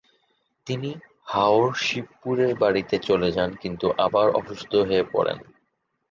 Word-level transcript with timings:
তিনি 0.67 0.89
হাওড়ার 1.25 1.75
শিবপুরের 1.85 2.53
বাড়িতে 2.55 2.95
চলে 3.07 3.29
যান 3.31 3.49
কিন্তু 3.63 3.87
আবার 4.05 4.27
অসুস্থ 4.39 4.71
হয়ে 4.87 5.03
পড়েন। 5.13 5.37